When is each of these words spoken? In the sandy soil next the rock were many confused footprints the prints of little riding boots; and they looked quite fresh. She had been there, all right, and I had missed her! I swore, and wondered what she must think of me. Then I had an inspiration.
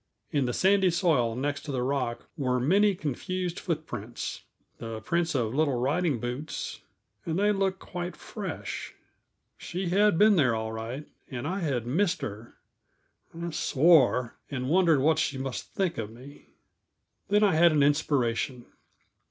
In 0.31 0.45
the 0.45 0.51
sandy 0.53 0.89
soil 0.89 1.35
next 1.35 1.67
the 1.67 1.83
rock 1.83 2.25
were 2.35 2.59
many 2.59 2.95
confused 2.95 3.59
footprints 3.59 4.41
the 4.79 4.99
prints 5.01 5.35
of 5.35 5.53
little 5.53 5.75
riding 5.79 6.19
boots; 6.19 6.81
and 7.23 7.37
they 7.37 7.51
looked 7.51 7.77
quite 7.77 8.15
fresh. 8.15 8.95
She 9.59 9.89
had 9.89 10.17
been 10.17 10.37
there, 10.37 10.55
all 10.55 10.71
right, 10.71 11.07
and 11.29 11.47
I 11.47 11.59
had 11.59 11.85
missed 11.85 12.21
her! 12.23 12.55
I 13.39 13.51
swore, 13.51 14.39
and 14.49 14.69
wondered 14.69 15.01
what 15.01 15.19
she 15.19 15.37
must 15.37 15.75
think 15.75 15.99
of 15.99 16.09
me. 16.09 16.47
Then 17.27 17.43
I 17.43 17.53
had 17.53 17.71
an 17.71 17.83
inspiration. 17.83 18.65